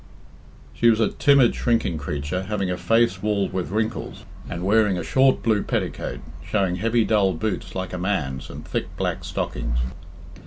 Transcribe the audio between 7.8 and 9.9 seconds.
a man's, and thick black stockings.